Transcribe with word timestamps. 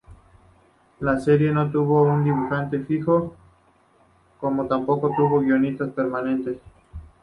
La 1.01 1.19
serie 1.19 1.51
no 1.51 1.69
tuvo 1.69 2.01
un 2.01 2.23
dibujante 2.23 2.79
fijo, 2.79 3.35
como 4.39 4.65
tampoco 4.65 5.11
tuvo 5.15 5.41
guionistas 5.41 5.91
permanentes. 5.91 6.57